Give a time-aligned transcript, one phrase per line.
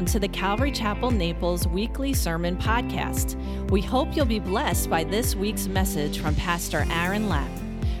[0.00, 3.36] Welcome to the Calvary Chapel Naples weekly sermon podcast.
[3.70, 7.50] We hope you'll be blessed by this week's message from Pastor Aaron Lapp.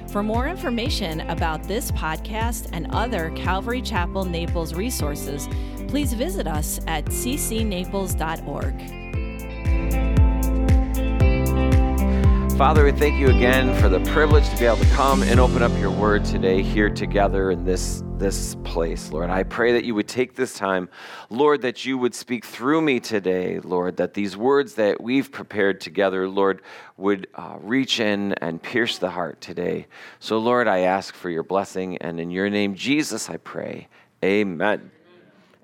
[0.08, 5.46] For more information about this podcast and other Calvary Chapel Naples resources,
[5.88, 8.99] please visit us at ccnaples.org.
[12.60, 15.62] Father, we thank you again for the privilege to be able to come and open
[15.62, 19.30] up your word today here together in this, this place, Lord.
[19.30, 20.90] I pray that you would take this time,
[21.30, 25.80] Lord, that you would speak through me today, Lord, that these words that we've prepared
[25.80, 26.60] together, Lord,
[26.98, 29.86] would uh, reach in and pierce the heart today.
[30.18, 33.88] So, Lord, I ask for your blessing, and in your name, Jesus, I pray.
[34.22, 34.90] Amen.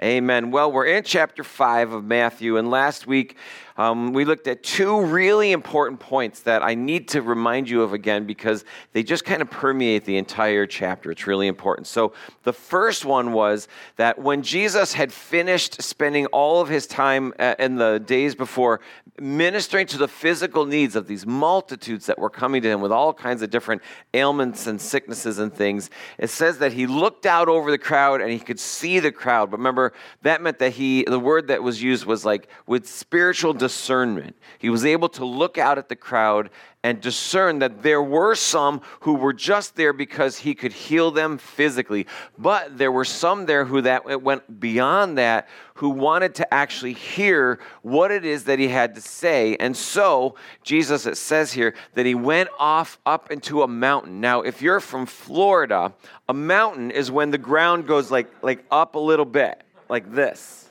[0.02, 0.50] Amen.
[0.50, 3.36] Well, we're in chapter 5 of Matthew, and last week
[3.78, 7.92] um, we looked at two really important points that I need to remind you of
[7.92, 11.10] again because they just kind of permeate the entire chapter.
[11.10, 11.86] It's really important.
[11.86, 12.12] So,
[12.44, 17.54] the first one was that when Jesus had finished spending all of his time uh,
[17.58, 18.80] in the days before
[19.18, 23.14] ministering to the physical needs of these multitudes that were coming to him with all
[23.14, 23.82] kinds of different
[24.14, 28.30] ailments and sicknesses and things, it says that he looked out over the crowd and
[28.30, 29.50] he could see the crowd.
[29.50, 29.92] But remember,
[30.22, 34.36] that meant that he, the word that was used was like with spiritual discernment.
[34.60, 36.50] He was able to look out at the crowd
[36.84, 41.36] and discern that there were some who were just there because he could heal them
[41.36, 42.06] physically.
[42.38, 47.58] But there were some there who that went beyond that, who wanted to actually hear
[47.82, 49.56] what it is that he had to say.
[49.56, 54.20] And so, Jesus, it says here that he went off up into a mountain.
[54.20, 55.92] Now, if you're from Florida,
[56.28, 60.65] a mountain is when the ground goes like, like up a little bit, like this.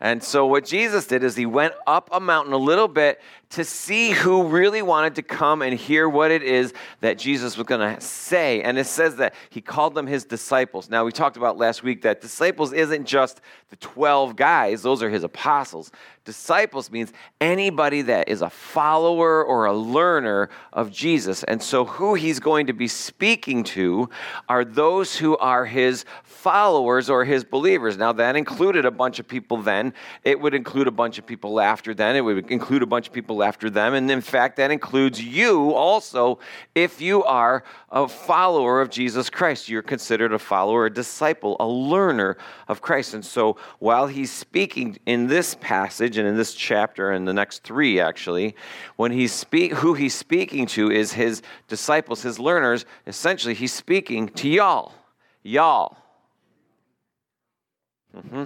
[0.00, 3.64] And so, what Jesus did is he went up a mountain a little bit to
[3.64, 7.94] see who really wanted to come and hear what it is that Jesus was going
[7.94, 8.60] to say.
[8.60, 10.90] And it says that he called them his disciples.
[10.90, 13.40] Now, we talked about last week that disciples isn't just
[13.70, 15.90] the 12 guys, those are his apostles.
[16.24, 21.42] Disciples means anybody that is a follower or a learner of Jesus.
[21.44, 24.10] And so, who he's going to be speaking to
[24.46, 27.96] are those who are his followers or his believers.
[27.96, 29.94] Now, that included a bunch of people then.
[30.22, 32.14] It would include a bunch of people after then.
[32.14, 33.94] It would include a bunch of people after them.
[33.94, 36.38] And in fact, that includes you also
[36.74, 39.68] if you are a follower of Jesus Christ.
[39.68, 42.36] You're considered a follower, a disciple, a learner
[42.68, 43.14] of Christ.
[43.14, 47.62] And so, while he's speaking in this passage, and in this chapter and the next
[47.62, 48.54] three actually,
[48.96, 52.84] when he's speak, who he's speaking to is his disciples, his learners.
[53.06, 54.92] Essentially, he's speaking to y'all,
[55.42, 55.96] y'all.
[58.16, 58.44] Mm-hmm.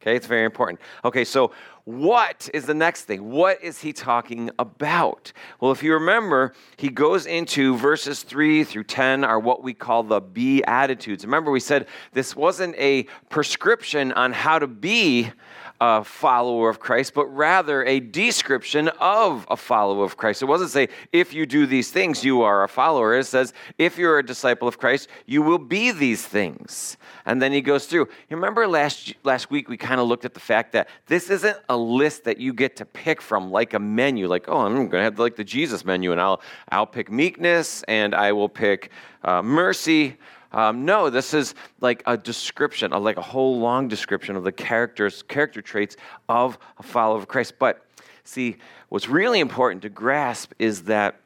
[0.00, 0.80] Okay, it's very important.
[1.04, 1.52] Okay, so
[1.84, 3.30] what is the next thing?
[3.30, 5.32] What is he talking about?
[5.58, 10.02] Well, if you remember, he goes into verses 3 through 10 are what we call
[10.02, 11.24] the Beatitudes.
[11.24, 15.30] Remember, we said this wasn't a prescription on how to be
[15.80, 20.42] a follower of Christ, but rather a description of a follower of Christ.
[20.42, 23.16] It wasn't say, if you do these things, you are a follower.
[23.16, 26.96] It says, if you're a disciple of Christ, you will be these things.
[27.26, 28.08] And then he goes through.
[28.28, 31.56] You remember last, last week we kind of looked at the fact that this isn't
[31.68, 34.90] a list that you get to pick from like a menu, like, oh, I'm going
[34.90, 38.90] to have like the Jesus menu, and I'll, I'll pick meekness and I will pick
[39.22, 40.16] uh, mercy
[40.52, 45.22] um, no, this is like a description, like a whole long description of the characters,
[45.22, 45.96] character traits
[46.28, 47.54] of a follower of Christ.
[47.58, 47.84] But
[48.24, 48.56] see,
[48.88, 51.20] what's really important to grasp is that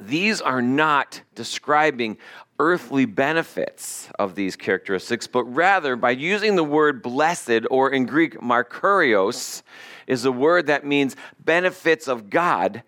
[0.00, 2.16] these are not describing
[2.58, 8.38] earthly benefits of these characteristics, but rather by using the word blessed, or in Greek,
[8.40, 9.62] makarios,
[10.06, 12.82] is a word that means benefits of God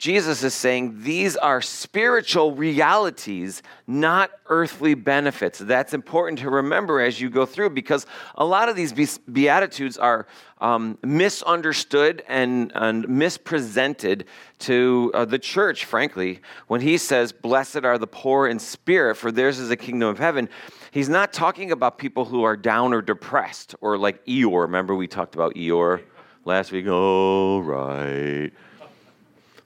[0.00, 5.58] Jesus is saying these are spiritual realities, not earthly benefits.
[5.58, 10.26] That's important to remember as you go through because a lot of these Beatitudes are
[10.62, 14.24] um, misunderstood and, and mispresented
[14.60, 16.40] to uh, the church, frankly.
[16.66, 20.18] When he says, Blessed are the poor in spirit, for theirs is the kingdom of
[20.18, 20.48] heaven,
[20.92, 24.62] he's not talking about people who are down or depressed or like Eeyore.
[24.62, 26.04] Remember, we talked about Eeyore
[26.46, 26.88] last week?
[26.88, 28.50] All right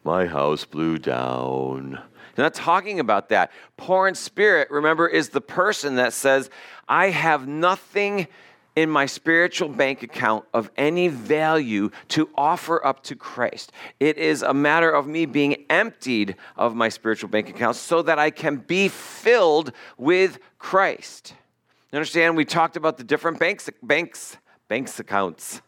[0.04, 1.98] my house blew down.
[2.36, 3.52] I'm not talking about that.
[3.76, 6.50] Poor in spirit, remember, is the person that says,
[6.88, 8.26] I have nothing
[8.76, 13.70] in my spiritual bank account of any value to offer up to Christ.
[14.00, 18.18] It is a matter of me being emptied of my spiritual bank account so that
[18.18, 21.34] I can be filled with Christ.
[21.92, 22.36] You understand?
[22.36, 24.36] We talked about the different banks, banks,
[24.68, 25.62] banks accounts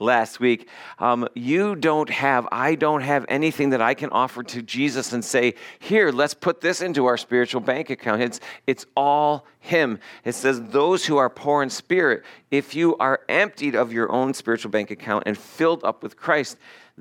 [0.00, 0.68] last week.
[0.98, 5.24] Um, you don't have, I don't have anything that I can offer to Jesus and
[5.24, 8.22] say, here, let's put this into our spiritual bank account.
[8.22, 10.00] It's, it's all him.
[10.24, 14.34] It says, Those who are poor in spirit, if you are emptied of your own
[14.34, 16.56] spiritual bank account and filled up with Christ,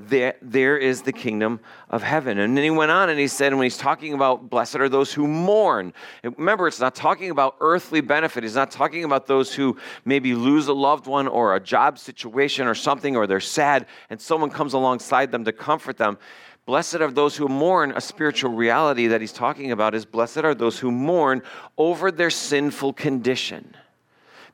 [0.08, 1.60] there, there is the kingdom
[1.90, 2.40] of heaven.
[2.40, 5.12] And then he went on and he said, when he's talking about blessed are those
[5.12, 5.94] who mourn,
[6.24, 8.44] remember, it's not talking about earthly benefit.
[8.44, 12.66] He's not talking about those who maybe lose a loved one or a job situation
[12.66, 16.18] or something, or they're sad and someone comes alongside them to comfort them.
[16.66, 17.92] Blessed are those who mourn.
[17.96, 21.42] A spiritual reality that he's talking about is blessed are those who mourn
[21.78, 23.76] over their sinful condition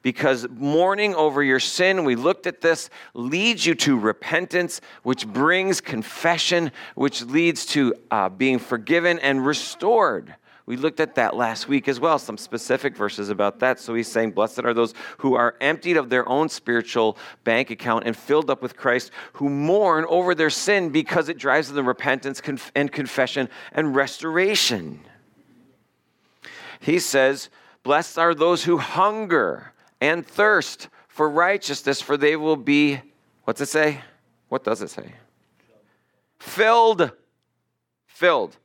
[0.05, 5.81] because mourning over your sin, we looked at this, leads you to repentance, which brings
[5.81, 10.35] confession, which leads to uh, being forgiven and restored.
[10.67, 13.79] We looked at that last week as well, some specific verses about that.
[13.79, 18.03] So he's saying, Blessed are those who are emptied of their own spiritual bank account
[18.05, 21.81] and filled up with Christ, who mourn over their sin because it drives them to
[21.81, 22.43] repentance
[22.75, 24.99] and confession and restoration.
[26.79, 27.49] He says,
[27.81, 33.01] Blessed are those who hunger and thirst for righteousness, for they will be,
[33.43, 34.01] what's it say?
[34.49, 35.13] What does it say?
[36.39, 37.11] Filled.
[38.05, 38.57] Filled.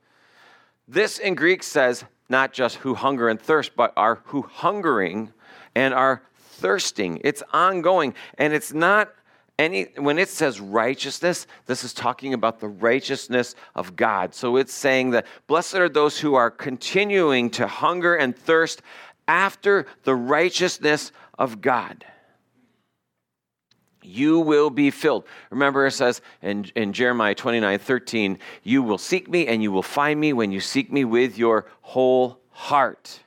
[0.87, 5.33] This in Greek says not just who hunger and thirst, but are who hungering
[5.75, 7.19] and are thirsting.
[7.23, 8.13] It's ongoing.
[8.37, 9.13] And it's not
[9.59, 14.33] any, when it says righteousness, this is talking about the righteousness of God.
[14.33, 18.81] So it's saying that blessed are those who are continuing to hunger and thirst
[19.27, 22.05] after the righteousness of God.
[24.03, 25.25] You will be filled.
[25.51, 29.83] Remember, it says in, in Jeremiah 29 13, you will seek me and you will
[29.83, 33.19] find me when you seek me with your whole heart.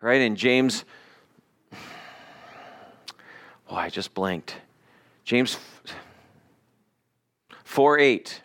[0.00, 0.20] Right?
[0.20, 0.84] In James,
[3.68, 4.54] oh, I just blanked.
[5.24, 5.58] James
[7.64, 8.42] 4 8.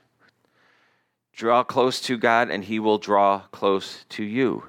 [1.33, 4.63] Draw close to God and he will draw close to you.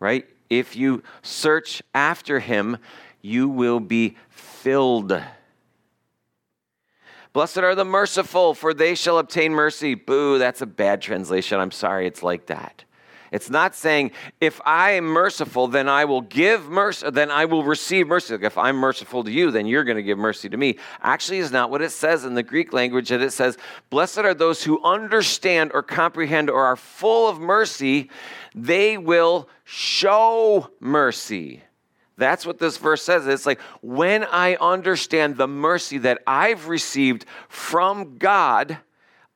[0.00, 0.26] Right?
[0.50, 2.78] If you search after him,
[3.20, 5.22] you will be filled.
[7.32, 9.94] Blessed are the merciful, for they shall obtain mercy.
[9.94, 11.60] Boo, that's a bad translation.
[11.60, 12.84] I'm sorry, it's like that.
[13.30, 17.64] It's not saying, if I am merciful, then I will give mercy, then I will
[17.64, 18.34] receive mercy.
[18.34, 20.78] Like if I'm merciful to you, then you're going to give mercy to me.
[21.02, 23.08] Actually, is not what it says in the Greek language.
[23.10, 23.58] That it says,
[23.90, 28.10] Blessed are those who understand or comprehend or are full of mercy,
[28.54, 31.62] they will show mercy.
[32.16, 33.26] That's what this verse says.
[33.26, 38.78] It's like when I understand the mercy that I've received from God,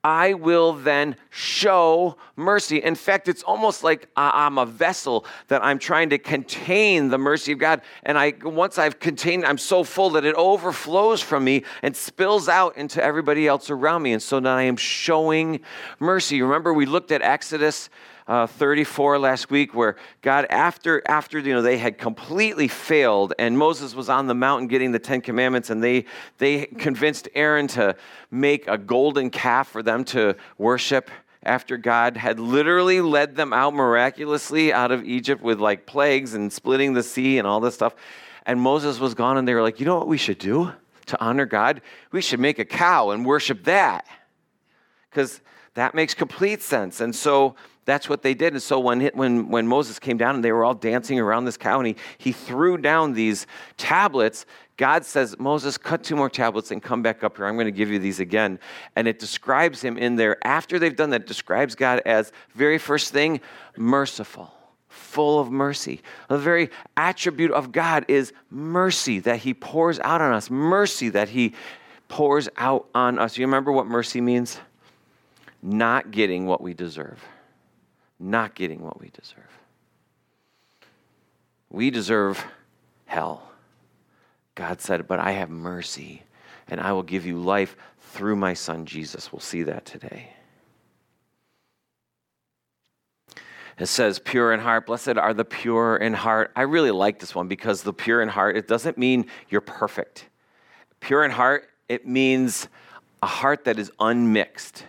[0.04, 2.78] I will then show mercy.
[2.78, 7.18] In fact, it's almost like uh, I'm a vessel that I'm trying to contain the
[7.18, 7.82] mercy of God.
[8.02, 12.48] And I, once I've contained, I'm so full that it overflows from me and spills
[12.48, 14.12] out into everybody else around me.
[14.12, 15.60] And so now I am showing
[16.00, 16.42] mercy.
[16.42, 17.88] Remember, we looked at Exodus
[18.28, 23.58] uh, 34 last week where God, after, after you know, they had completely failed and
[23.58, 26.04] Moses was on the mountain getting the Ten Commandments and they,
[26.38, 27.96] they convinced Aaron to
[28.30, 31.10] make a golden calf for them to worship
[31.42, 36.52] after God had literally led them out miraculously out of Egypt with like plagues and
[36.52, 37.94] splitting the sea and all this stuff.
[38.46, 40.72] And Moses was gone and they were like, you know what we should do
[41.06, 41.82] to honor God?
[42.12, 44.06] We should make a cow and worship that.
[45.10, 45.40] Because
[45.74, 47.00] that makes complete sense.
[47.00, 48.52] And so that's what they did.
[48.52, 51.56] And so when, when, when Moses came down and they were all dancing around this
[51.56, 53.46] cow and he, he threw down these
[53.76, 54.46] tablets,
[54.76, 57.46] God says, Moses, cut two more tablets and come back up here.
[57.46, 58.58] I'm going to give you these again.
[58.94, 60.44] And it describes him in there.
[60.46, 63.40] After they've done that, describes God as very first thing,
[63.76, 64.52] merciful,
[64.88, 66.02] full of mercy.
[66.28, 71.30] The very attribute of God is mercy that he pours out on us, mercy that
[71.30, 71.54] he
[72.06, 73.36] pours out on us.
[73.36, 74.58] You remember what mercy means?
[75.62, 77.22] Not getting what we deserve
[78.22, 79.60] not getting what we deserve.
[81.70, 82.44] We deserve
[83.06, 83.50] hell.
[84.54, 86.22] God said, But I have mercy,
[86.68, 89.32] and I will give you life through my son Jesus.
[89.32, 90.30] We'll see that today.
[93.78, 94.86] It says, pure in heart.
[94.86, 96.52] Blessed are the pure in heart.
[96.54, 100.28] I really like this one because the pure in heart, it doesn't mean you're perfect.
[101.00, 102.68] Pure in heart, it means
[103.22, 104.84] a heart that is unmixed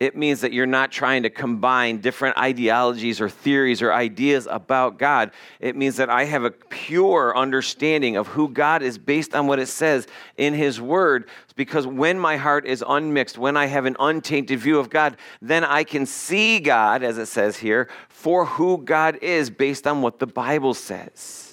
[0.00, 4.98] it means that you're not trying to combine different ideologies or theories or ideas about
[4.98, 5.30] God.
[5.60, 9.60] It means that I have a pure understanding of who God is based on what
[9.60, 11.28] it says in His Word.
[11.54, 15.64] Because when my heart is unmixed, when I have an untainted view of God, then
[15.64, 20.18] I can see God, as it says here, for who God is based on what
[20.18, 21.43] the Bible says.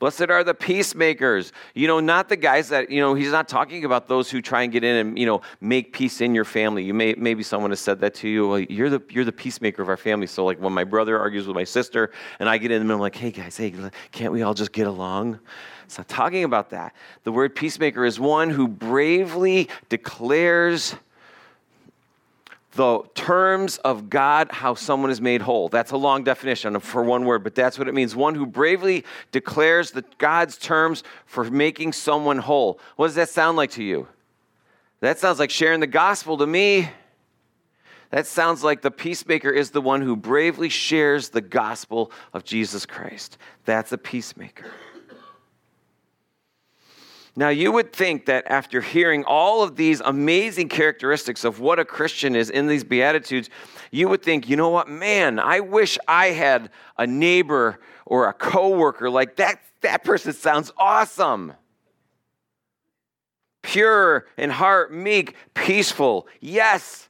[0.00, 1.52] Blessed are the peacemakers.
[1.74, 4.62] You know, not the guys that, you know, he's not talking about those who try
[4.62, 6.82] and get in and, you know, make peace in your family.
[6.82, 8.48] You may, maybe someone has said that to you.
[8.48, 10.26] Well, you're the, you're the peacemaker of our family.
[10.26, 12.98] So, like, when my brother argues with my sister and I get in and I'm
[12.98, 13.74] like, hey, guys, hey,
[14.10, 15.38] can't we all just get along?
[15.84, 16.96] It's not talking about that.
[17.24, 20.94] The word peacemaker is one who bravely declares
[22.72, 25.68] the terms of God, how someone is made whole.
[25.68, 28.14] That's a long definition for one word, but that's what it means.
[28.14, 32.78] One who bravely declares the God's terms for making someone whole.
[32.96, 34.06] What does that sound like to you?
[35.00, 36.90] That sounds like sharing the gospel to me.
[38.10, 42.86] That sounds like the peacemaker is the one who bravely shares the gospel of Jesus
[42.86, 43.38] Christ.
[43.64, 44.70] That's a peacemaker.
[47.40, 51.86] Now, you would think that after hearing all of these amazing characteristics of what a
[51.86, 53.48] Christian is in these Beatitudes,
[53.90, 56.68] you would think, you know what, man, I wish I had
[56.98, 59.58] a neighbor or a coworker like that.
[59.80, 61.54] That person sounds awesome.
[63.62, 66.28] Pure in heart, meek, peaceful.
[66.42, 67.08] Yes.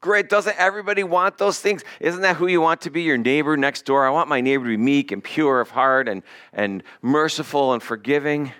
[0.00, 0.28] Great.
[0.28, 1.82] Doesn't everybody want those things?
[1.98, 3.02] Isn't that who you want to be?
[3.02, 4.06] Your neighbor next door?
[4.06, 7.82] I want my neighbor to be meek and pure of heart and, and merciful and
[7.82, 8.52] forgiving.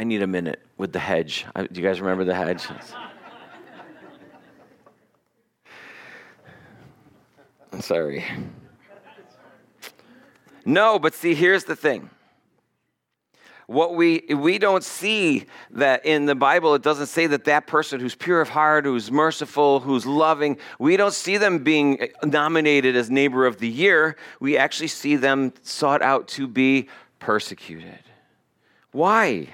[0.00, 1.44] I need a minute with the hedge.
[1.54, 2.66] do you guys remember the hedge?
[7.70, 8.24] I'm sorry.
[10.64, 12.08] No, but see, here's the thing.
[13.66, 18.00] What we we don't see that in the Bible, it doesn't say that that person
[18.00, 23.10] who's pure of heart, who's merciful, who's loving, we don't see them being nominated as
[23.10, 24.16] neighbor of the year.
[24.40, 26.88] We actually see them sought out to be
[27.18, 27.98] persecuted.
[28.92, 29.50] Why?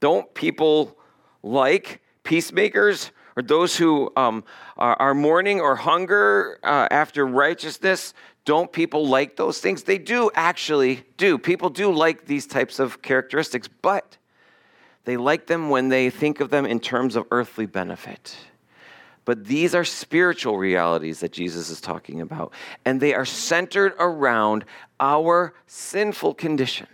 [0.00, 0.96] Don't people
[1.42, 4.44] like peacemakers or those who um,
[4.76, 8.14] are, are, mourning or hunger uh, after righteousness?
[8.44, 9.82] Don't people like those things?
[9.82, 11.38] They do actually do.
[11.38, 14.16] People do like these types of characteristics, but
[15.04, 18.36] they like them when they think of them in terms of earthly benefit.
[19.24, 22.52] But these are spiritual realities that Jesus is talking about,
[22.84, 24.64] and they are centered around
[24.98, 26.86] our sinful condition.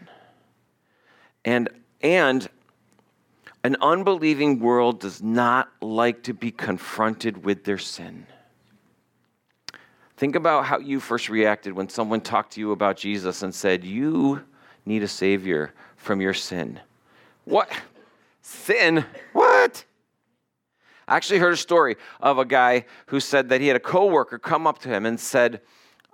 [1.44, 1.68] And,
[2.02, 2.48] and
[3.64, 8.26] an unbelieving world does not like to be confronted with their sin.
[10.16, 13.82] Think about how you first reacted when someone talked to you about Jesus and said,
[13.82, 14.44] You
[14.84, 16.78] need a Savior from your sin.
[17.44, 17.72] What?
[18.42, 19.04] Sin?
[19.32, 19.84] What?
[21.08, 24.38] I actually heard a story of a guy who said that he had a coworker
[24.38, 25.60] come up to him and said,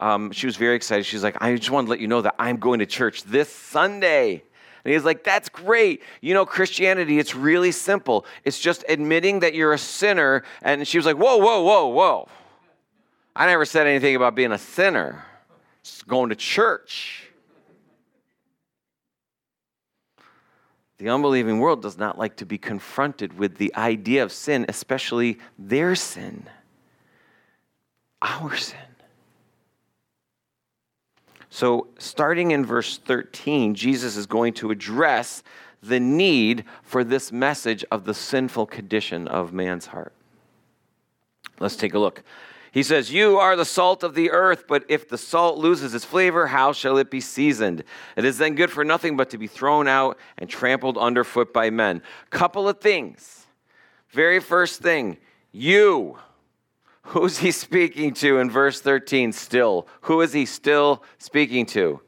[0.01, 1.05] um, she was very excited.
[1.05, 3.51] She's like, I just want to let you know that I'm going to church this
[3.51, 4.45] Sunday.
[4.85, 6.03] And he's like, That's great.
[6.21, 8.25] You know, Christianity, it's really simple.
[8.45, 10.43] It's just admitting that you're a sinner.
[10.63, 12.29] And she was like, Whoa, whoa, whoa, whoa.
[13.35, 15.25] I never said anything about being a sinner,
[15.83, 17.31] just going to church.
[20.99, 25.39] The unbelieving world does not like to be confronted with the idea of sin, especially
[25.59, 26.47] their sin,
[28.21, 28.90] our sin.
[31.51, 35.43] So, starting in verse 13, Jesus is going to address
[35.83, 40.13] the need for this message of the sinful condition of man's heart.
[41.59, 42.23] Let's take a look.
[42.73, 46.05] He says, You are the salt of the earth, but if the salt loses its
[46.05, 47.83] flavor, how shall it be seasoned?
[48.17, 51.71] It is then good for nothing but to be thrown out and trampled underfoot by
[51.71, 52.03] men.
[52.31, 53.47] Couple of things.
[54.11, 55.19] Very first thing,
[55.51, 56.19] you.
[57.11, 59.89] Who's he speaking to in verse 13 still?
[60.03, 62.01] Who is he still speaking to?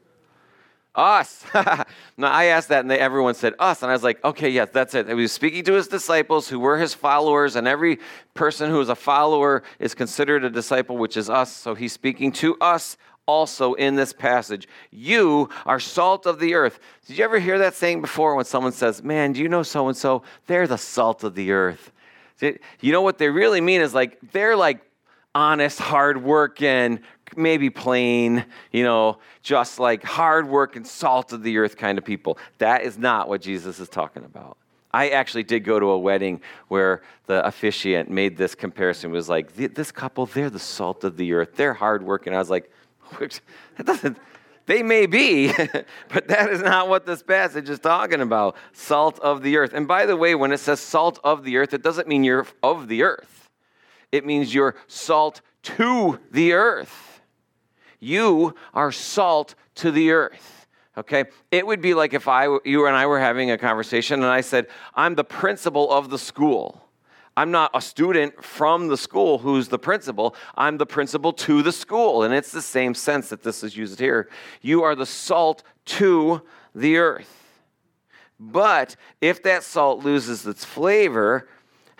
[0.95, 1.43] Us.
[1.53, 3.81] now, I asked that, and they, everyone said us.
[3.81, 5.09] And I was like, okay, yes, that's it.
[5.09, 7.99] He was speaking to his disciples who were his followers, and every
[8.33, 11.51] person who is a follower is considered a disciple, which is us.
[11.51, 12.95] So he's speaking to us
[13.25, 14.69] also in this passage.
[14.89, 16.79] You are salt of the earth.
[17.07, 19.89] Did you ever hear that saying before when someone says, man, do you know so
[19.89, 20.23] and so?
[20.47, 21.91] They're the salt of the earth.
[22.39, 24.79] You know what they really mean is like, they're like
[25.35, 26.99] honest, hardworking,
[27.35, 32.05] maybe plain, you know, just like hard work and salt of the earth kind of
[32.05, 32.37] people.
[32.59, 34.57] That is not what Jesus is talking about.
[34.93, 39.11] I actually did go to a wedding where the officiant made this comparison.
[39.11, 41.55] Was like, this couple, they're the salt of the earth.
[41.55, 42.35] They're hard working.
[42.35, 42.71] I was like,
[43.19, 44.17] that doesn't,
[44.67, 45.47] they may be,
[46.09, 48.55] but that is not what this passage is talking about.
[48.71, 49.73] Salt of the earth.
[49.73, 52.45] And by the way, when it says salt of the earth, it doesn't mean you're
[52.61, 53.42] of the earth,
[54.13, 57.21] it means you're salt to the earth.
[57.99, 60.67] You are salt to the earth.
[60.95, 61.25] Okay?
[61.49, 64.41] It would be like if I, you and I were having a conversation and I
[64.41, 66.87] said, I'm the principal of the school.
[67.35, 70.35] I'm not a student from the school who's the principal.
[70.55, 72.21] I'm the principal to the school.
[72.21, 74.29] And it's the same sense that this is used here.
[74.61, 76.43] You are the salt to
[76.75, 77.63] the earth.
[78.39, 81.47] But if that salt loses its flavor,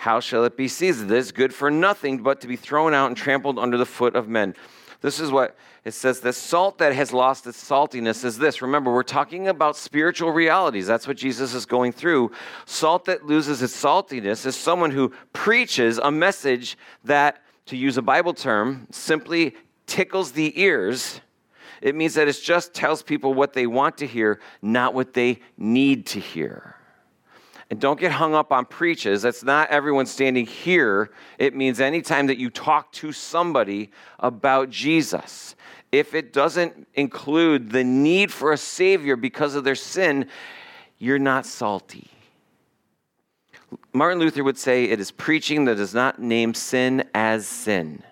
[0.03, 1.09] how shall it be seasoned?
[1.11, 4.17] It is good for nothing but to be thrown out and trampled under the foot
[4.17, 4.53] of men.
[4.99, 5.55] This is what
[5.85, 8.61] it says the salt that has lost its saltiness is this.
[8.61, 10.87] Remember, we're talking about spiritual realities.
[10.87, 12.33] That's what Jesus is going through.
[12.65, 18.01] Salt that loses its saltiness is someone who preaches a message that, to use a
[18.01, 19.55] Bible term, simply
[19.87, 21.21] tickles the ears.
[21.81, 25.39] It means that it just tells people what they want to hear, not what they
[25.57, 26.75] need to hear.
[27.69, 29.21] And don't get hung up on preaches.
[29.21, 31.11] That's not everyone standing here.
[31.39, 35.55] It means anytime that you talk to somebody about Jesus,
[35.91, 40.27] if it doesn't include the need for a Savior because of their sin,
[40.97, 42.09] you're not salty.
[43.93, 48.03] Martin Luther would say it is preaching that does not name sin as sin.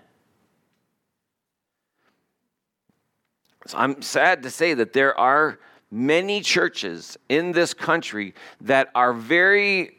[3.68, 5.60] So I'm sad to say that there are
[5.92, 9.98] many churches in this country that are very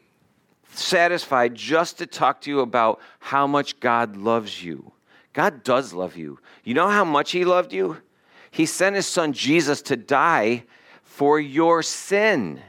[0.71, 4.91] satisfied just to talk to you about how much God loves you.
[5.33, 6.39] God does love you.
[6.63, 7.97] You know how much He loved you?
[8.49, 10.63] He sent His Son Jesus to die
[11.03, 12.59] for your sin.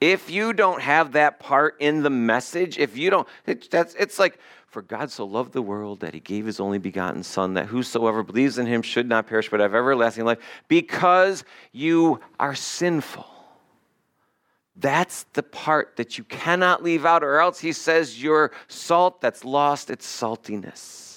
[0.00, 4.18] If you don't have that part in the message, if you don't, it, that's, it's
[4.18, 4.38] like,
[4.70, 8.22] for God so loved the world that he gave his only begotten Son, that whosoever
[8.22, 13.26] believes in him should not perish but have everlasting life, because you are sinful.
[14.76, 19.44] That's the part that you cannot leave out, or else he says you're salt that's
[19.44, 21.08] lost its saltiness.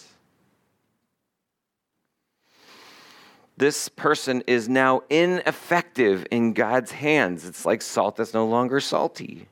[3.56, 7.46] This person is now ineffective in God's hands.
[7.46, 9.48] It's like salt that's no longer salty.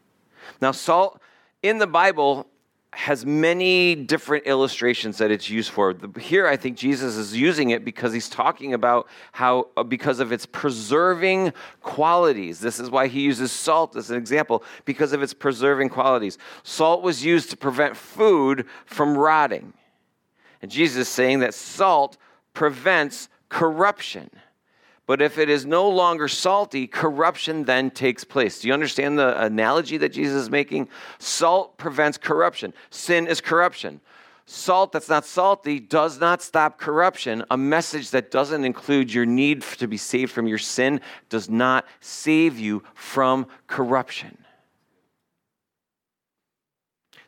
[0.60, 1.22] Now, salt
[1.62, 2.48] in the Bible
[2.93, 5.95] has many different illustrations that it's used for.
[6.19, 10.33] Here, I think Jesus is using it because he's talking about how, uh, because of
[10.33, 12.60] its preserving qualities.
[12.60, 16.38] This is why he uses salt as an example, because of its preserving qualities.
[16.63, 19.71] Salt was used to prevent food from rotting.
[20.62, 22.17] And Jesus is saying that salt
[22.53, 24.29] prevents corruption.
[25.12, 28.62] But if it is no longer salty, corruption then takes place.
[28.62, 30.88] Do you understand the analogy that Jesus is making?
[31.19, 34.00] Salt prevents corruption, sin is corruption.
[34.45, 37.43] Salt that's not salty does not stop corruption.
[37.52, 41.86] A message that doesn't include your need to be saved from your sin does not
[42.00, 44.38] save you from corruption.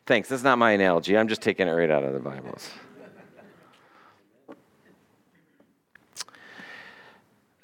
[0.06, 0.30] Thanks.
[0.30, 1.18] That's not my analogy.
[1.18, 2.70] I'm just taking it right out of the Bibles.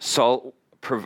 [0.03, 0.55] So,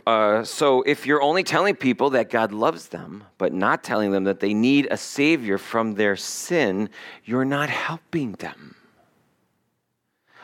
[0.07, 4.23] uh, so if you're only telling people that God loves them, but not telling them
[4.23, 6.89] that they need a Savior from their sin,
[7.25, 8.75] you're not helping them.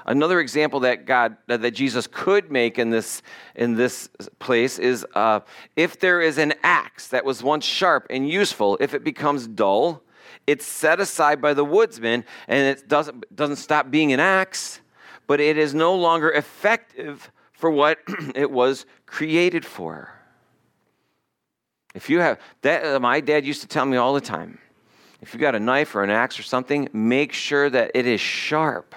[0.06, 3.22] Another example that God that Jesus could make in this
[3.56, 4.10] in this
[4.40, 5.40] place is uh,
[5.78, 10.04] if there is an axe that was once sharp and useful, if it becomes dull,
[10.46, 14.82] it's set aside by the woodsman, and it doesn't doesn't stop being an axe,
[15.26, 17.32] but it is no longer effective
[17.62, 18.00] for what
[18.36, 20.12] it was created for.
[21.94, 24.58] If you have that, uh, my dad used to tell me all the time
[25.22, 28.20] if you got a knife or an axe or something, make sure that it is
[28.20, 28.96] sharp,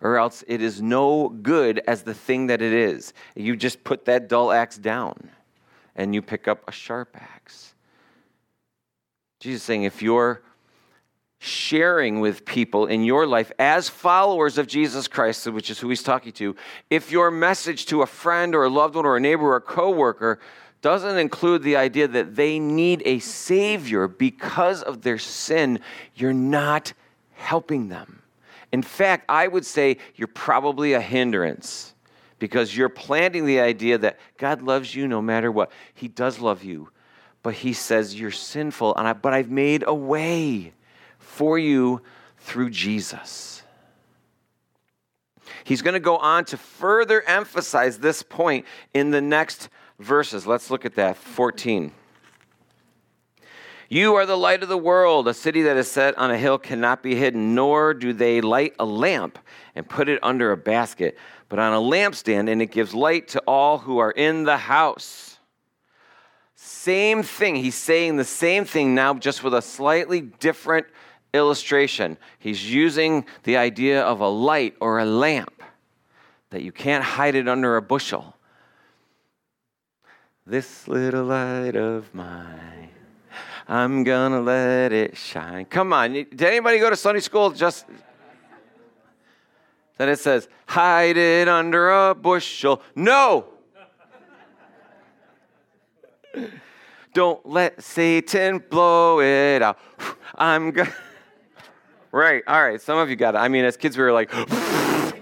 [0.00, 3.12] or else it is no good as the thing that it is.
[3.36, 5.28] You just put that dull axe down
[5.94, 7.74] and you pick up a sharp axe.
[9.40, 10.42] Jesus saying if you're
[11.42, 16.02] sharing with people in your life as followers of Jesus Christ, which is who he's
[16.02, 16.54] talking to,
[16.88, 19.60] if your message to a friend or a loved one or a neighbor or a
[19.60, 20.38] coworker
[20.82, 25.80] doesn't include the idea that they need a savior because of their sin,
[26.14, 26.92] you're not
[27.34, 28.22] helping them.
[28.70, 31.92] In fact, I would say you're probably a hindrance
[32.38, 35.72] because you're planting the idea that God loves you no matter what.
[35.92, 36.90] He does love you,
[37.42, 40.72] but He says you're sinful, and I, but I've made a way
[41.32, 42.02] for you
[42.38, 43.62] through Jesus.
[45.64, 49.68] He's going to go on to further emphasize this point in the next
[49.98, 50.46] verses.
[50.46, 51.16] Let's look at that.
[51.16, 51.92] 14.
[53.88, 55.26] You are the light of the world.
[55.26, 58.74] A city that is set on a hill cannot be hidden, nor do they light
[58.78, 59.38] a lamp
[59.74, 61.16] and put it under a basket,
[61.48, 65.38] but on a lampstand, and it gives light to all who are in the house.
[66.54, 67.56] Same thing.
[67.56, 70.86] He's saying the same thing now, just with a slightly different
[71.34, 72.16] illustration.
[72.38, 75.62] He's using the idea of a light or a lamp
[76.50, 78.36] that you can't hide it under a bushel.
[80.46, 82.90] This little light of mine.
[83.68, 85.64] I'm gonna let it shine.
[85.66, 86.12] Come on.
[86.12, 87.50] Did anybody go to Sunday school?
[87.50, 87.86] Just
[89.98, 92.82] then it says, hide it under a bushel.
[92.96, 93.46] No.
[97.14, 99.78] Don't let Satan blow it out.
[100.34, 100.88] I'm going
[102.12, 102.42] Right.
[102.46, 102.80] All right.
[102.80, 103.38] Some of you got it.
[103.38, 104.30] I mean, as kids, we were like,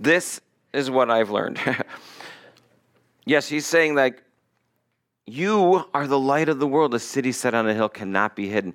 [0.00, 0.40] this
[0.72, 1.60] is what I've learned.
[3.26, 4.22] yes, he's saying like,
[5.26, 6.94] you are the light of the world.
[6.94, 8.74] A city set on a hill cannot be hidden.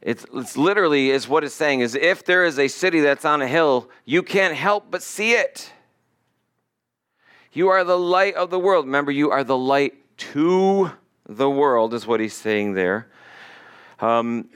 [0.00, 3.42] It's, it's literally is what it's saying is if there is a city that's on
[3.42, 5.70] a hill, you can't help but see it.
[7.52, 8.86] You are the light of the world.
[8.86, 10.90] Remember, you are the light to
[11.26, 13.08] the world, is what he's saying there.
[14.04, 14.50] Um,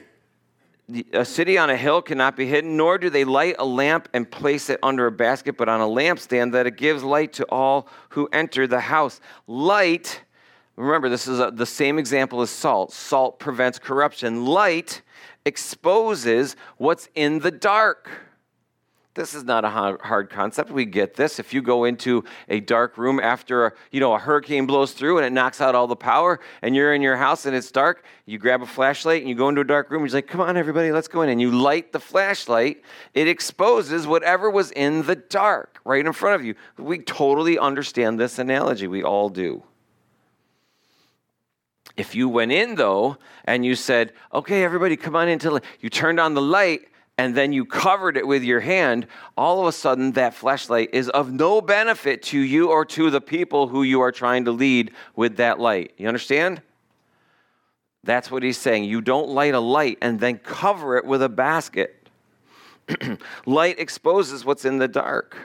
[1.13, 4.31] a city on a hill cannot be hidden, nor do they light a lamp and
[4.31, 7.89] place it under a basket, but on a lampstand that it gives light to all
[8.11, 9.21] who enter the house.
[9.47, 10.23] Light,
[10.77, 12.93] remember, this is a, the same example as salt.
[12.93, 14.45] Salt prevents corruption.
[14.45, 15.01] Light
[15.47, 18.28] exposes what's in the dark.
[19.19, 20.71] This is not a hard concept.
[20.71, 21.41] We get this.
[21.41, 25.19] If you go into a dark room after a, you know a hurricane blows through
[25.19, 28.05] and it knocks out all the power, and you're in your house and it's dark,
[28.27, 30.07] you grab a flashlight and you go into a dark room.
[30.07, 32.85] You're like, "Come on, everybody, let's go in." And you light the flashlight.
[33.13, 36.55] It exposes whatever was in the dark right in front of you.
[36.77, 38.87] We totally understand this analogy.
[38.87, 39.65] We all do.
[41.97, 46.21] If you went in though and you said, "Okay, everybody, come on into," you turned
[46.21, 46.83] on the light
[47.19, 51.09] and then you covered it with your hand, all of a sudden that flashlight is
[51.09, 54.93] of no benefit to you or to the people who you are trying to lead
[55.17, 55.93] with that light.
[55.99, 56.63] You understand?
[58.05, 58.85] That's what he's saying.
[58.85, 62.09] You don't light a light and then cover it with a basket.
[63.47, 65.37] light exposes what's in the dark.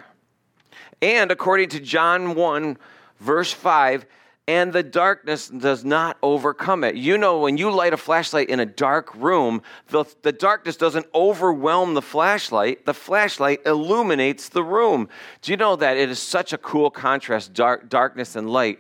[1.02, 2.78] And according to John 1,
[3.20, 4.06] verse 5,
[4.48, 6.96] and the darkness does not overcome it.
[6.96, 11.06] You know, when you light a flashlight in a dark room, the, the darkness doesn't
[11.16, 15.08] overwhelm the flashlight, the flashlight illuminates the room.
[15.42, 18.80] Do you know that it is such a cool contrast, dark, darkness and light?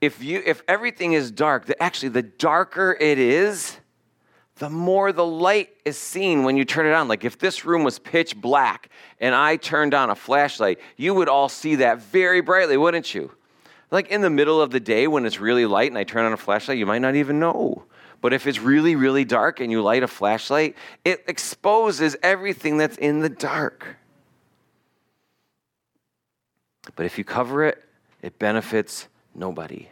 [0.00, 3.76] If, you, if everything is dark, the, actually, the darker it is,
[4.58, 7.08] the more the light is seen when you turn it on.
[7.08, 11.28] Like if this room was pitch black and I turned on a flashlight, you would
[11.28, 13.32] all see that very brightly, wouldn't you?
[13.90, 16.32] Like in the middle of the day when it's really light and I turn on
[16.32, 17.84] a flashlight, you might not even know.
[18.20, 22.96] But if it's really, really dark and you light a flashlight, it exposes everything that's
[22.96, 23.96] in the dark.
[26.96, 27.82] But if you cover it,
[28.22, 29.88] it benefits nobody.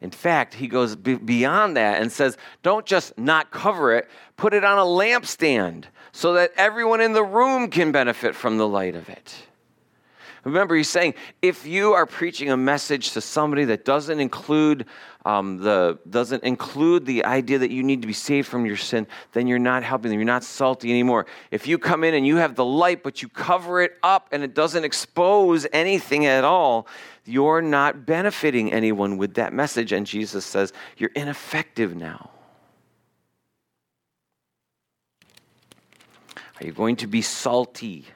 [0.00, 4.64] In fact, he goes beyond that and says, don't just not cover it, put it
[4.64, 9.08] on a lampstand so that everyone in the room can benefit from the light of
[9.08, 9.34] it.
[10.46, 14.86] Remember, he's saying if you are preaching a message to somebody that doesn't include
[15.24, 19.08] um, the doesn't include the idea that you need to be saved from your sin,
[19.32, 20.20] then you're not helping them.
[20.20, 21.26] You're not salty anymore.
[21.50, 24.44] If you come in and you have the light, but you cover it up and
[24.44, 26.86] it doesn't expose anything at all,
[27.24, 29.90] you're not benefiting anyone with that message.
[29.90, 32.30] And Jesus says you're ineffective now.
[36.60, 38.06] Are you going to be salty?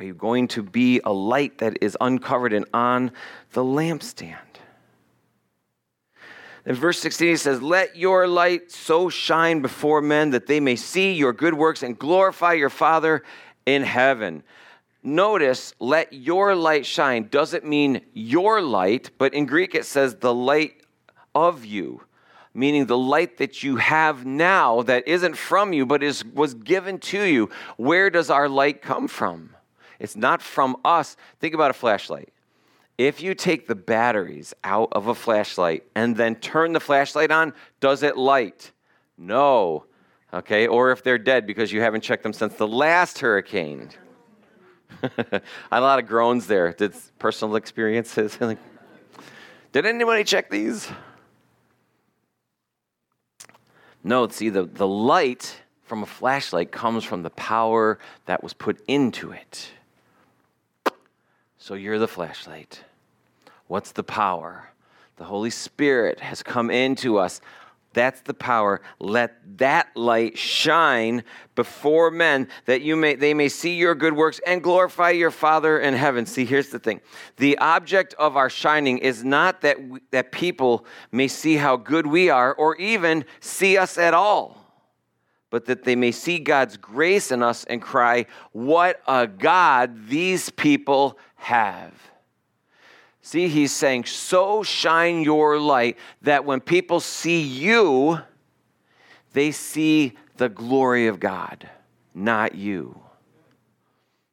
[0.00, 3.12] Are you going to be a light that is uncovered and on
[3.52, 4.38] the lampstand?
[6.64, 10.74] In verse 16, he says, Let your light so shine before men that they may
[10.74, 13.22] see your good works and glorify your Father
[13.66, 14.42] in heaven.
[15.02, 20.32] Notice, let your light shine doesn't mean your light, but in Greek it says the
[20.32, 20.80] light
[21.34, 22.00] of you,
[22.54, 26.98] meaning the light that you have now that isn't from you, but is, was given
[27.00, 27.50] to you.
[27.76, 29.56] Where does our light come from?
[30.00, 31.16] It's not from us.
[31.38, 32.32] Think about a flashlight.
[32.98, 37.52] If you take the batteries out of a flashlight and then turn the flashlight on,
[37.78, 38.72] does it light?
[39.16, 39.84] No.
[40.32, 43.90] Okay, or if they're dead because you haven't checked them since the last hurricane.
[45.72, 46.72] a lot of groans there.
[46.72, 48.38] Did personal experiences?
[49.72, 50.88] Did anybody check these?
[54.02, 58.82] No, see, the, the light from a flashlight comes from the power that was put
[58.86, 59.70] into it.
[61.70, 62.82] So you're the flashlight.
[63.68, 64.70] What's the power?
[65.18, 67.40] The Holy Spirit has come into us.
[67.92, 68.80] That's the power.
[68.98, 71.22] Let that light shine
[71.54, 75.78] before men that you may they may see your good works and glorify your Father
[75.78, 76.26] in heaven.
[76.26, 77.02] See, here's the thing.
[77.36, 82.04] The object of our shining is not that we, that people may see how good
[82.04, 84.60] we are or even see us at all
[85.50, 90.48] but that they may see God's grace in us and cry, What a God these
[90.50, 91.92] people have.
[93.22, 98.20] See, he's saying, so shine your light that when people see you,
[99.32, 101.68] they see the glory of God,
[102.14, 102.98] not you.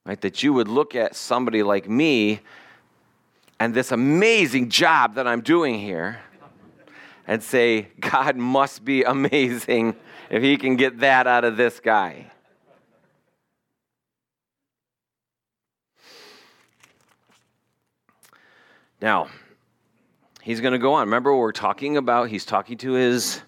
[0.06, 0.20] Right?
[0.22, 2.40] That you would look at somebody like me
[3.60, 6.20] and this amazing job that I'm doing here
[7.28, 9.96] and say, God must be amazing
[10.30, 12.32] if he can get that out of this guy.
[19.02, 19.28] Now,
[20.42, 21.08] he's going to go on.
[21.08, 23.42] Remember, we're talking about, he's talking to his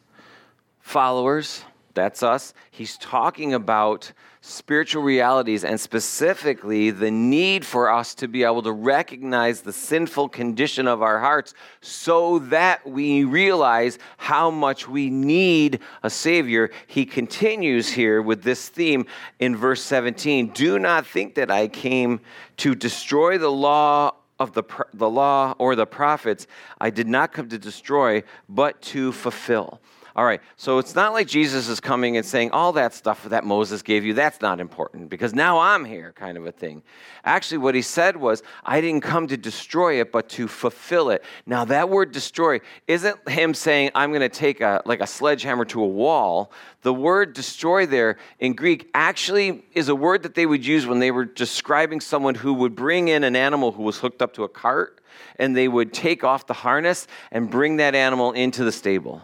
[0.80, 1.64] followers.
[1.96, 2.54] That's us.
[2.70, 8.72] He's talking about spiritual realities and specifically the need for us to be able to
[8.72, 15.80] recognize the sinful condition of our hearts so that we realize how much we need
[16.04, 16.70] a Savior.
[16.88, 19.08] He continues here with this theme
[19.40, 22.22] in verse 17 Do not think that I came
[22.58, 26.47] to destroy the law of the, the law or the prophets.
[26.80, 29.82] I did not come to destroy, but to fulfill.
[30.15, 33.45] All right, so it's not like Jesus is coming and saying, all that stuff that
[33.45, 36.82] Moses gave you, that's not important because now I'm here, kind of a thing.
[37.24, 41.24] Actually, what he said was, I didn't come to destroy it, but to fulfill it.
[41.45, 45.65] Now, that word destroy isn't him saying, I'm going to take a, like a sledgehammer
[45.65, 46.52] to a wall.
[46.82, 51.00] The word destroy there in Greek actually is a word that they would use when
[51.00, 54.43] they were describing someone who would bring in an animal who was hooked up to
[54.43, 55.02] a cart
[55.38, 59.22] and they would take off the harness and bring that animal into the stable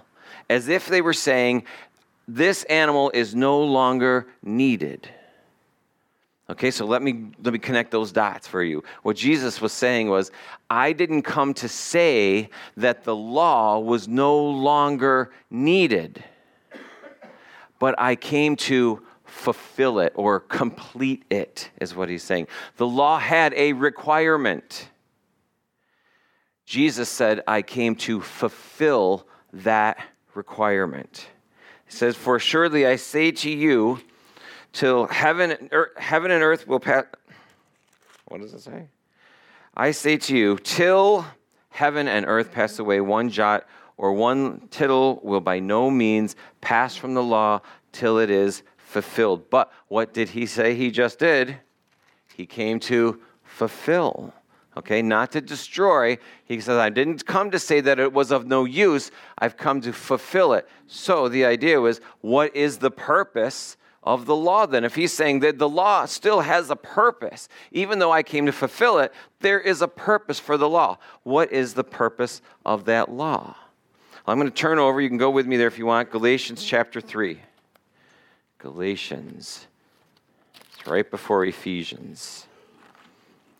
[0.50, 1.64] as if they were saying,
[2.28, 5.10] This animal is no longer needed.
[6.48, 8.84] Okay, so let me let me connect those dots for you.
[9.02, 10.32] What Jesus was saying was,
[10.70, 16.24] I didn't come to say that the law was no longer needed,
[17.80, 22.48] but I came to fulfill it or complete it, is what he's saying.
[22.78, 24.90] The law had a requirement.
[26.66, 29.98] Jesus said, I came to fulfill that
[30.36, 31.28] requirement.
[31.86, 34.00] He says, For surely I say to you,
[34.74, 37.06] till heaven, er, heaven and earth will pass.
[38.26, 38.88] What does it say?
[39.76, 41.26] I say to you, till
[41.70, 43.66] heaven and earth pass away, one jot
[43.98, 49.50] or one tittle will by no means pass from the law till it is fulfilled.
[49.50, 51.58] But what did he say he just did?
[52.36, 54.34] He came to fulfill
[54.78, 56.18] okay, not to destroy.
[56.46, 59.82] He says, I didn't come to say that it was of no use, I've come
[59.82, 60.68] to fulfill it.
[60.88, 63.78] So the idea was, what is the purpose?
[64.04, 67.98] Of the law, then, if he's saying that the law still has a purpose, even
[67.98, 71.00] though I came to fulfill it, there is a purpose for the law.
[71.24, 73.56] What is the purpose of that law?
[74.28, 75.02] I'm going to turn over.
[75.02, 76.12] You can go with me there if you want.
[76.12, 77.40] Galatians chapter 3.
[78.60, 79.66] Galatians.
[80.78, 82.46] It's right before Ephesians.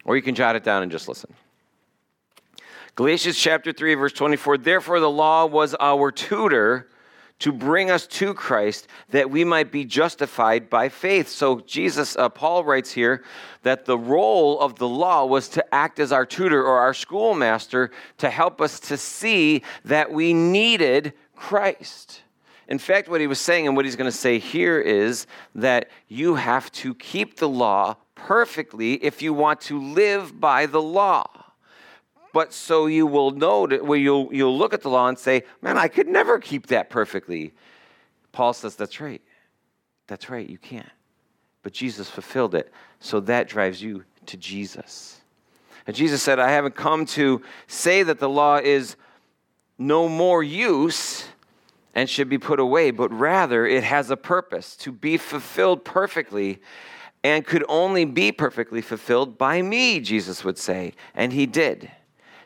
[0.06, 1.34] Or you can jot it down and just listen.
[2.96, 6.88] Galatians chapter 3, verse 24 Therefore, the law was our tutor
[7.40, 11.28] to bring us to Christ that we might be justified by faith.
[11.28, 13.26] So, Jesus, uh, Paul writes here
[13.64, 17.92] that the role of the law was to act as our tutor or our schoolmaster
[18.20, 22.22] to help us to see that we needed Christ.
[22.68, 25.90] In fact, what he was saying and what he's going to say here is that
[26.08, 31.30] you have to keep the law perfectly if you want to live by the law.
[32.34, 35.44] But so you will know that well, you'll, you'll look at the law and say,
[35.62, 37.54] man, I could never keep that perfectly.
[38.32, 39.22] Paul says, that's right.
[40.08, 40.90] That's right, you can't.
[41.64, 42.72] But Jesus fulfilled it.
[43.00, 45.22] So that drives you to Jesus.
[45.88, 48.96] And Jesus said, I haven't come to say that the law is
[49.78, 51.26] no more use
[51.96, 56.62] and should be put away, but rather it has a purpose to be fulfilled perfectly
[57.24, 60.94] and could only be perfectly fulfilled by me, Jesus would say.
[61.16, 61.90] And he did.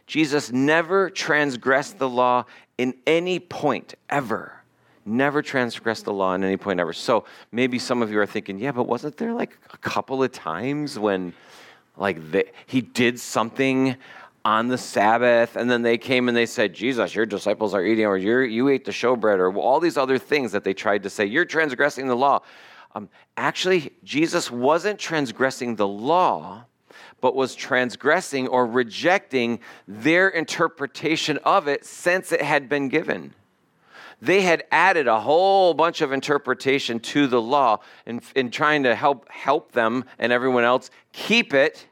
[0.08, 2.46] Jesus never transgressed the law
[2.78, 4.54] in any point, ever.
[5.06, 6.94] Never transgressed the law in any point ever.
[6.94, 10.32] So maybe some of you are thinking, yeah, but wasn't there like a couple of
[10.32, 11.34] times when
[11.98, 13.98] like the, he did something
[14.46, 18.06] on the Sabbath, and then they came and they said, Jesus, your disciples are eating,
[18.06, 21.26] or you ate the showbread, or all these other things that they tried to say.
[21.26, 22.42] You're transgressing the law.
[22.96, 26.66] Um, actually, Jesus wasn't transgressing the law,
[27.22, 33.34] but was transgressing or rejecting their interpretation of it since it had been given.
[34.22, 38.96] They had added a whole bunch of interpretation to the law in, in trying to
[38.96, 41.88] help help them and everyone else keep it.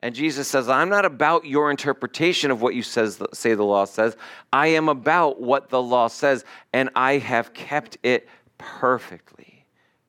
[0.00, 3.84] And Jesus says, I'm not about your interpretation of what you says, say the law
[3.84, 4.16] says.
[4.52, 9.48] I am about what the law says, and I have kept it perfectly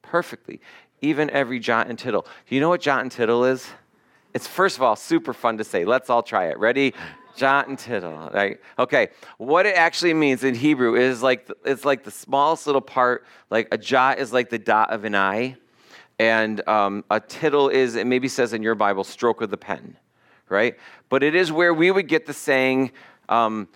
[0.10, 0.60] perfectly,
[1.02, 2.25] even every jot and tittle.
[2.47, 3.67] You know what jot and tittle is?
[4.34, 5.86] It's first of all super fun to say.
[5.86, 6.58] Let's all try it.
[6.58, 6.93] Ready?
[7.36, 8.30] Jot and tittle.
[8.34, 8.60] Right?
[8.78, 9.10] Okay.
[9.38, 13.25] What it actually means in Hebrew is like it's like the smallest little part.
[13.49, 15.56] Like a jot is like the dot of an I,
[16.19, 19.97] and um, a tittle is it maybe says in your Bible stroke of the pen,
[20.49, 20.75] right?
[21.08, 22.91] But it is where we would get the saying,
[23.29, 23.69] um,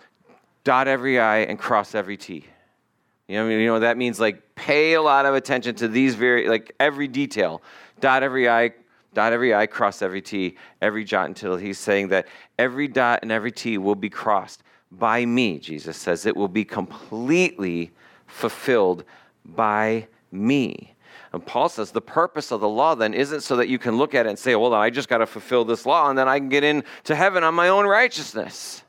[0.66, 2.46] dot every I and cross every T.
[3.28, 6.48] You know, you know that means like pay a lot of attention to these very
[6.50, 7.62] like every detail.
[8.02, 8.74] Dot every I,
[9.14, 11.56] dot every I, cross every T, every jot and tittle.
[11.56, 12.28] He's saying that
[12.60, 16.26] every dot and every T will be crossed by me, Jesus says.
[16.26, 17.92] It will be completely
[18.28, 19.06] fulfilled
[19.46, 20.93] by me.
[21.34, 24.14] And Paul says the purpose of the law then isn't so that you can look
[24.14, 26.38] at it and say, well, I just got to fulfill this law and then I
[26.38, 28.84] can get into heaven on my own righteousness.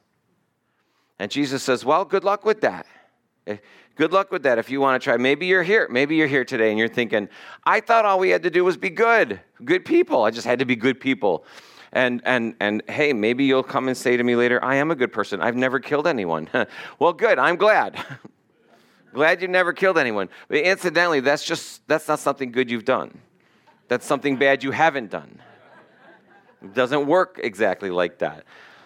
[1.19, 2.87] And Jesus says, well, good luck with that.
[3.47, 3.57] Eh,
[3.97, 5.17] good luck with that if you want to try.
[5.17, 5.89] Maybe you're here.
[5.91, 7.31] Maybe you're here today and you're thinking,
[7.65, 10.25] I thought all we had to do was be good, good people.
[10.25, 11.47] I just had to be good people.
[11.93, 14.97] And, and, and hey, maybe you'll come and say to me later, I am a
[14.97, 15.41] good person.
[15.41, 16.51] I've never killed anyone.
[16.99, 17.39] well, good.
[17.39, 18.05] I'm glad.
[19.15, 20.29] glad you never killed anyone.
[20.49, 23.19] But incidentally, that's just, that's not something good you've done.
[23.89, 25.41] That's something bad you haven't done.
[26.63, 28.45] It doesn't work exactly like that.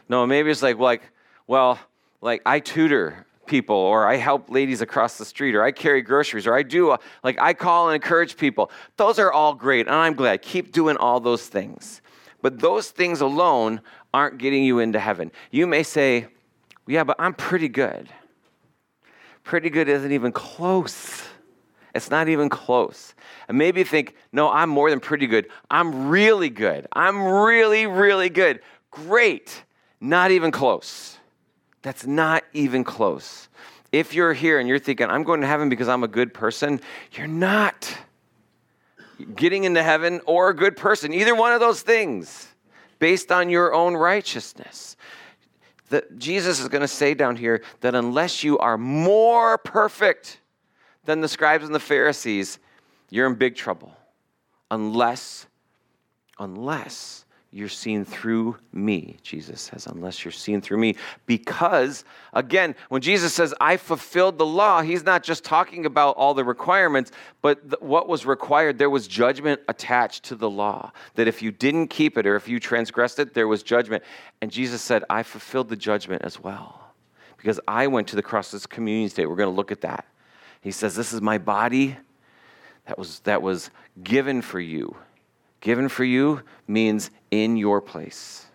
[0.08, 1.02] No, maybe it's like, like,
[1.46, 1.78] well,
[2.20, 6.46] like I tutor people or I help ladies across the street or I carry groceries
[6.46, 8.70] or I do a, like I call and encourage people.
[8.96, 10.42] Those are all great and I'm glad.
[10.42, 12.02] Keep doing all those things.
[12.42, 13.80] But those things alone
[14.14, 15.32] aren't getting you into heaven.
[15.50, 16.28] You may say,
[16.86, 18.08] "Yeah, but I'm pretty good."
[19.48, 21.26] Pretty good isn't even close.
[21.94, 23.14] It's not even close.
[23.48, 25.48] And maybe you think, "No, I'm more than pretty good.
[25.70, 26.86] I'm really good.
[26.92, 29.64] I'm really really good." Great.
[30.02, 31.16] Not even close.
[31.80, 33.48] That's not even close.
[33.90, 36.78] If you're here and you're thinking, I'm going to heaven because I'm a good person,
[37.12, 37.96] you're not
[39.34, 41.14] getting into heaven or a good person.
[41.14, 42.48] Either one of those things
[42.98, 44.94] based on your own righteousness.
[45.88, 50.40] That Jesus is going to say down here that unless you are more perfect
[51.04, 52.58] than the scribes and the Pharisees,
[53.10, 53.96] you're in big trouble.
[54.70, 55.46] Unless,
[56.38, 60.96] unless you're seen through me, Jesus says, unless you're seen through me.
[61.24, 66.34] Because, again, when Jesus says, I fulfilled the law, he's not just talking about all
[66.34, 68.76] the requirements, but th- what was required.
[68.76, 70.92] There was judgment attached to the law.
[71.14, 74.04] That if you didn't keep it or if you transgressed it, there was judgment.
[74.42, 76.92] And Jesus said, I fulfilled the judgment as well.
[77.38, 79.24] Because I went to the cross this communion today.
[79.24, 80.04] We're going to look at that.
[80.60, 81.96] He says, This is my body
[82.84, 83.70] that was, that was
[84.02, 84.96] given for you
[85.60, 88.46] Given for you means in your place.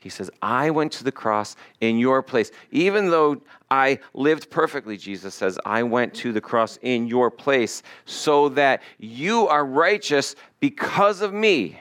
[0.00, 2.50] He says, I went to the cross in your place.
[2.70, 7.82] Even though I lived perfectly, Jesus says, I went to the cross in your place
[8.06, 11.78] so that you are righteous because of me.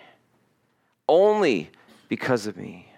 [1.08, 1.70] Only
[2.10, 2.92] because of me.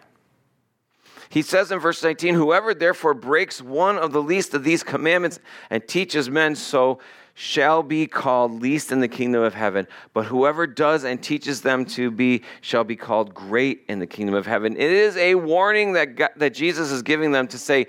[1.29, 5.39] He says in verse 19, Whoever therefore breaks one of the least of these commandments
[5.69, 6.99] and teaches men so
[7.33, 11.85] shall be called least in the kingdom of heaven, but whoever does and teaches them
[11.85, 14.73] to be shall be called great in the kingdom of heaven.
[14.73, 17.87] It is a warning that, God, that Jesus is giving them to say,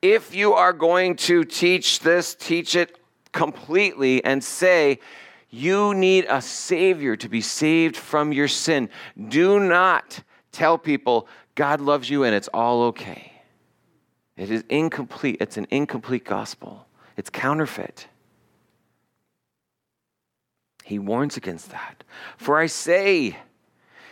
[0.00, 2.98] if you are going to teach this, teach it
[3.32, 4.98] completely and say,
[5.50, 8.88] you need a Savior to be saved from your sin.
[9.28, 13.32] Do not tell people God loves you and it's all okay.
[14.36, 15.36] It is incomplete.
[15.40, 18.08] It's an incomplete gospel, it's counterfeit.
[20.92, 22.04] He warns against that.
[22.36, 23.38] For I say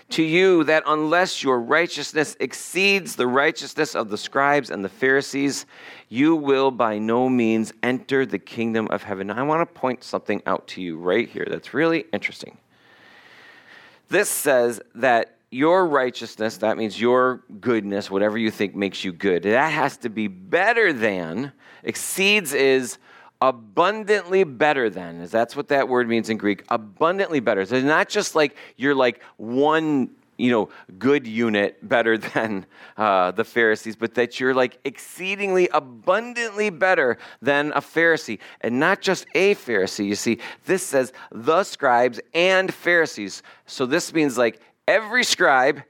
[0.09, 5.67] to you that unless your righteousness exceeds the righteousness of the scribes and the Pharisees,
[6.09, 9.27] you will by no means enter the kingdom of heaven.
[9.27, 12.57] Now, I want to point something out to you right here that's really interesting.
[14.09, 19.43] This says that your righteousness, that means your goodness, whatever you think makes you good,
[19.43, 22.97] that has to be better than, exceeds is
[23.41, 27.65] abundantly better than is that's what that word means in greek abundantly better.
[27.65, 33.31] So it's not just like you're like one you know good unit better than uh,
[33.31, 38.39] the pharisees but that you're like exceedingly abundantly better than a pharisee.
[38.61, 40.07] And not just a pharisee.
[40.07, 43.43] You see this says the scribes and pharisees.
[43.67, 45.83] So this means like every scribe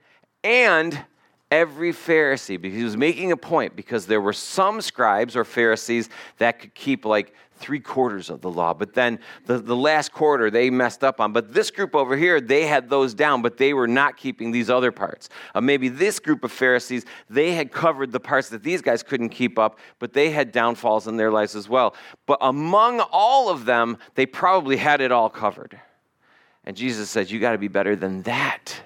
[0.44, 1.04] and
[1.50, 6.08] every Pharisee because he was making a point because there were some scribes or Pharisees
[6.38, 10.50] that could keep like three quarters of the law, but then the, the last quarter
[10.50, 11.32] they messed up on.
[11.32, 14.70] But this group over here, they had those down, but they were not keeping these
[14.70, 15.28] other parts.
[15.54, 19.28] Uh, maybe this group of Pharisees, they had covered the parts that these guys couldn't
[19.28, 21.94] keep up, but they had downfalls in their lives as well.
[22.26, 25.78] But among all of them, they probably had it all covered.
[26.64, 28.82] And Jesus said, You got to be better than that.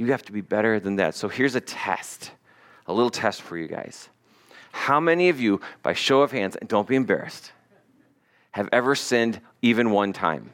[0.00, 1.14] You have to be better than that.
[1.14, 2.30] So here's a test,
[2.86, 4.08] a little test for you guys.
[4.72, 7.52] How many of you, by show of hands, and don't be embarrassed,
[8.52, 10.52] have ever sinned even one time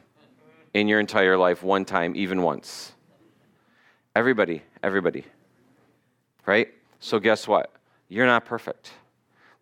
[0.73, 1.63] in your entire life?
[1.63, 2.91] One time, even once?
[4.17, 5.23] Everybody, everybody.
[6.45, 6.67] Right?
[6.99, 7.71] So guess what?
[8.09, 8.91] You're not perfect.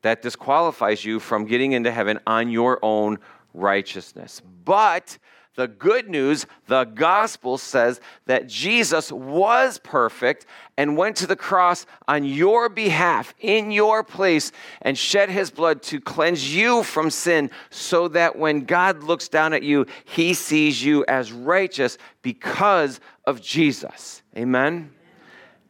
[0.01, 3.19] That disqualifies you from getting into heaven on your own
[3.53, 4.41] righteousness.
[4.63, 5.19] But
[5.56, 10.45] the good news, the gospel says that Jesus was perfect
[10.78, 14.51] and went to the cross on your behalf, in your place,
[14.82, 19.53] and shed his blood to cleanse you from sin, so that when God looks down
[19.53, 24.22] at you, he sees you as righteous because of Jesus.
[24.38, 24.91] Amen?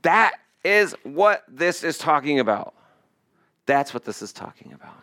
[0.01, 0.33] That
[0.63, 2.73] is what this is talking about.
[3.67, 4.95] That's what this is talking about.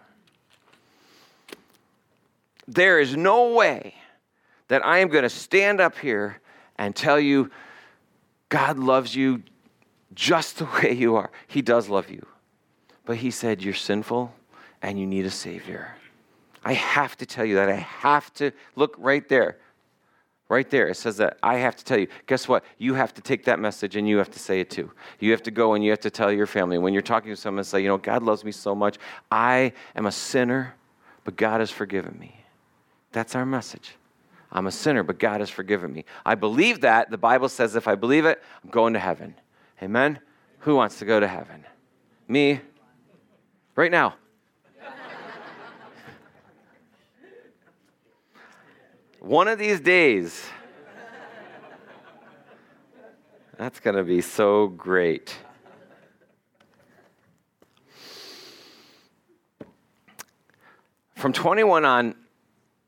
[2.67, 3.95] There is no way
[4.69, 6.41] that I am going to stand up here
[6.77, 7.51] and tell you
[8.49, 9.43] God loves you
[10.15, 11.31] just the way you are.
[11.47, 12.27] He does love you.
[13.05, 14.33] But He said you're sinful
[14.81, 15.95] and you need a Savior.
[16.65, 17.69] I have to tell you that.
[17.69, 19.59] I have to look right there.
[20.49, 22.09] Right there, it says that I have to tell you.
[22.27, 22.63] Guess what?
[22.77, 24.91] You have to take that message and you have to say it too.
[25.19, 26.77] You have to go and you have to tell your family.
[26.77, 28.99] When you're talking to someone, say, you know, God loves me so much.
[29.31, 30.75] I am a sinner,
[31.25, 32.45] but God has forgiven me.
[33.13, 33.95] That's our message.
[34.53, 36.05] I'm a sinner, but God has forgiven me.
[36.27, 37.11] I believe that.
[37.11, 39.35] The Bible says if I believe it, I'm going to heaven.
[39.83, 40.21] Amen?
[40.61, 41.65] Who wants to go to heaven?
[42.29, 42.61] Me?
[43.75, 44.15] Right now.
[49.21, 50.45] One of these days,
[53.57, 55.37] that's going to be so great.
[61.15, 62.17] From 21 on,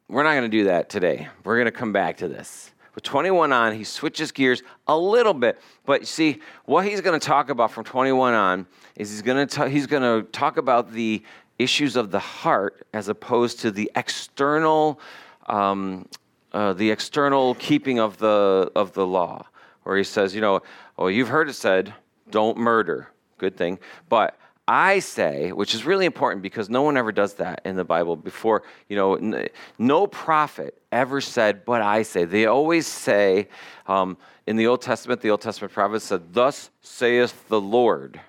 [0.08, 1.28] we're not going to do that today.
[1.44, 2.70] We're going to come back to this.
[2.94, 5.60] With 21 on, he switches gears a little bit.
[5.84, 9.48] But you see, what he's going to talk about from 21 on is he's going
[9.48, 11.22] to he's going to talk about the
[11.58, 15.00] issues of the heart as opposed to the external
[15.46, 16.06] um,
[16.52, 19.46] uh, the external keeping of the of the law.
[19.82, 20.62] Where he says, you know,
[20.96, 21.92] oh, you've heard it said,
[22.30, 23.08] don't murder.
[23.38, 23.78] Good thing,
[24.08, 27.84] but I say, which is really important because no one ever does that in the
[27.84, 29.48] Bible before, you know, n-
[29.78, 32.24] no prophet ever said, but I say.
[32.24, 33.48] They always say,
[33.86, 38.20] um, in the Old Testament, the Old Testament prophet said, Thus saith the Lord.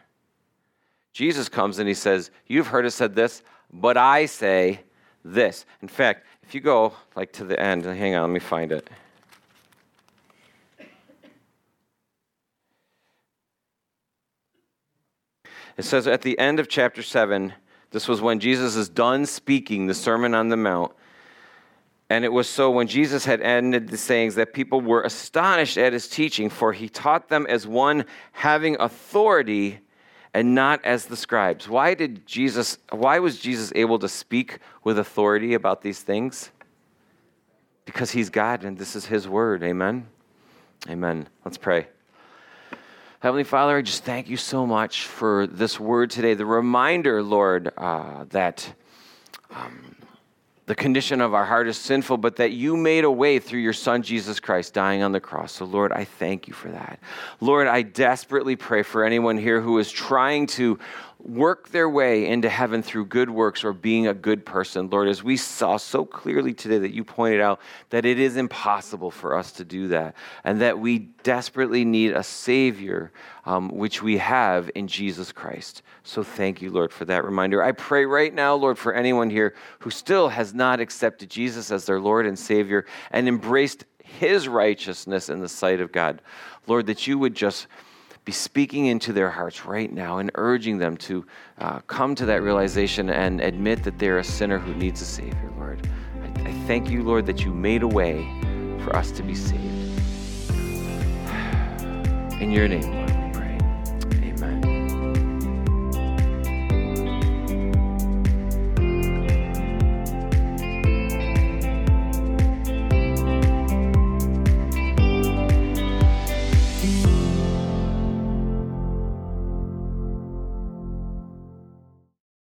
[1.13, 4.81] Jesus comes and he says, You've heard it said this, but I say
[5.23, 5.65] this.
[5.81, 8.89] In fact, if you go like to the end, hang on, let me find it.
[15.77, 17.53] It says at the end of chapter 7,
[17.91, 20.91] this was when Jesus is done speaking the Sermon on the Mount.
[22.09, 25.93] And it was so when Jesus had ended the sayings that people were astonished at
[25.93, 29.79] his teaching, for he taught them as one having authority
[30.33, 31.67] and not as the scribes.
[31.67, 36.51] Why did Jesus why was Jesus able to speak with authority about these things?
[37.85, 39.63] Because he's God and this is his word.
[39.63, 40.07] Amen.
[40.89, 41.27] Amen.
[41.43, 41.87] Let's pray.
[43.25, 46.35] Heavenly Father, I just thank you so much for this word today.
[46.35, 48.71] The reminder, Lord, uh, that
[49.49, 49.95] um,
[50.67, 53.73] the condition of our heart is sinful, but that you made a way through your
[53.73, 55.53] Son, Jesus Christ, dying on the cross.
[55.53, 56.99] So, Lord, I thank you for that.
[57.41, 60.77] Lord, I desperately pray for anyone here who is trying to
[61.25, 64.89] work their way into heaven through good works or being a good person.
[64.89, 67.59] Lord, as we saw so clearly today that you pointed out
[67.89, 72.21] that it is impossible for us to do that and that we desperately need a
[72.21, 73.11] Savior,
[73.45, 75.81] um, which we have in Jesus Christ.
[76.03, 77.63] So thank you, Lord, for that reminder.
[77.63, 81.85] I pray right now, Lord, for anyone here who still has not accepted Jesus as
[81.85, 86.21] their Lord and Savior and embraced his righteousness in the sight of God.
[86.67, 87.65] Lord, that you would just
[88.25, 91.25] be speaking into their hearts right now and urging them to
[91.59, 95.51] uh, come to that realization and admit that they're a sinner who needs a Savior,
[95.57, 95.87] Lord.
[96.23, 98.23] I, I thank you, Lord, that you made a way
[98.83, 99.61] for us to be saved.
[102.41, 103.14] In your name, Lord.